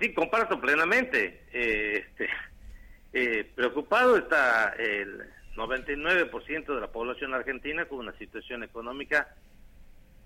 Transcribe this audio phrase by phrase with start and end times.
[0.00, 1.42] Sí, comparto plenamente.
[1.52, 2.28] Eh, este,
[3.12, 5.24] eh, preocupado está el
[5.56, 9.28] 99% de la población argentina con una situación económica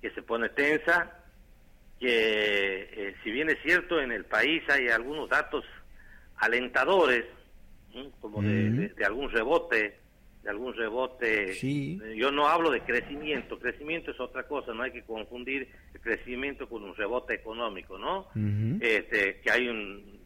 [0.00, 1.12] que se pone tensa,
[2.00, 5.64] que eh, si bien es cierto en el país hay algunos datos
[6.38, 7.26] alentadores,
[8.20, 9.98] como de, algún rebote,
[10.48, 11.52] de algún rebote.
[11.52, 16.00] Eh, yo no hablo de crecimiento, crecimiento es otra cosa, no hay que confundir el
[16.00, 18.28] crecimiento con un rebote económico, ¿no?
[18.80, 20.18] este, que hay un,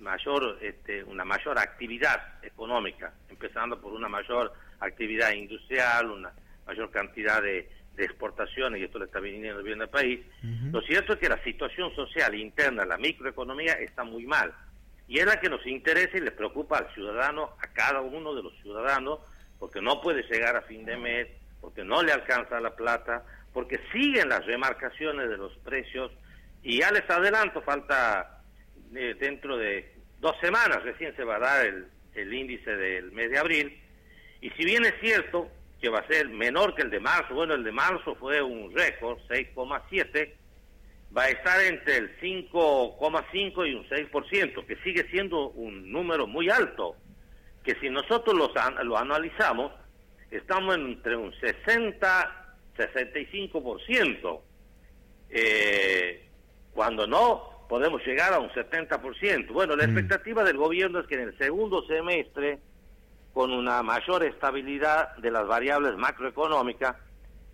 [0.00, 6.32] mayor, este, una mayor actividad económica, empezando por una mayor actividad industrial, una
[6.66, 10.20] mayor cantidad de, de exportaciones, y esto le está viniendo bien al país.
[10.72, 14.52] Lo cierto es que la situación social interna, la microeconomía, está muy mal
[15.08, 18.42] y es la que nos interesa y le preocupa al ciudadano, a cada uno de
[18.42, 19.20] los ciudadanos,
[19.58, 21.28] porque no puede llegar a fin de mes,
[21.60, 26.12] porque no le alcanza la plata, porque siguen las remarcaciones de los precios
[26.62, 28.42] y ya les adelanto, falta
[28.94, 33.30] eh, dentro de dos semanas recién se va a dar el, el índice del mes
[33.30, 33.82] de abril
[34.40, 37.54] y si bien es cierto que va a ser menor que el de marzo, bueno,
[37.54, 40.32] el de marzo fue un récord, 6,7,
[41.16, 46.48] va a estar entre el 5,5 y un 6%, que sigue siendo un número muy
[46.48, 46.96] alto,
[47.66, 48.52] que si nosotros los,
[48.84, 49.72] lo analizamos,
[50.30, 54.40] estamos entre un 60, 65%,
[55.30, 56.28] eh,
[56.72, 59.52] cuando no podemos llegar a un 70%.
[59.52, 59.90] Bueno, la mm.
[59.90, 62.60] expectativa del gobierno es que en el segundo semestre,
[63.34, 66.94] con una mayor estabilidad de las variables macroeconómicas,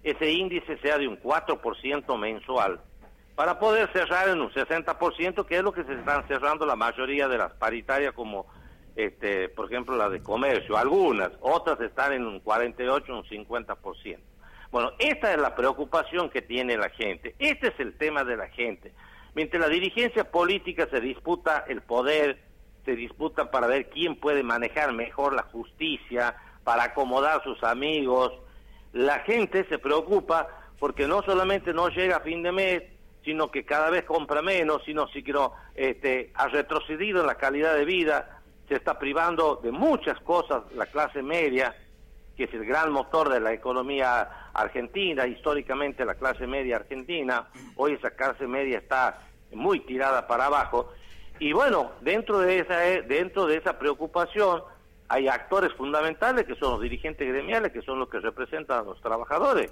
[0.02, 2.80] ese índice sea de un 4% mensual
[3.34, 7.28] para poder cerrar en un 60%, que es lo que se están cerrando la mayoría
[7.28, 8.46] de las paritarias, como
[8.97, 14.19] este, por ejemplo la de comercio, algunas, otras están en un 48, un 50%.
[14.71, 18.48] Bueno, esta es la preocupación que tiene la gente, este es el tema de la
[18.48, 18.93] gente.
[19.35, 22.39] Mientras la dirigencia política se disputa el poder,
[22.85, 28.33] se disputa para ver quién puede manejar mejor la justicia, para acomodar a sus amigos,
[28.92, 30.48] la gente se preocupa
[30.79, 32.83] porque no solamente no llega a fin de mes,
[33.25, 35.33] sino que cada vez compra menos, sino que
[35.75, 38.42] este, ha retrocedido en la calidad de vida,
[38.72, 41.77] se está privando de muchas cosas la clase media,
[42.34, 47.92] que es el gran motor de la economía argentina, históricamente la clase media argentina, hoy
[47.92, 49.18] esa clase media está
[49.52, 50.90] muy tirada para abajo,
[51.38, 54.62] y bueno, dentro de esa, dentro de esa preocupación
[55.06, 59.02] hay actores fundamentales que son los dirigentes gremiales, que son los que representan a los
[59.02, 59.70] trabajadores.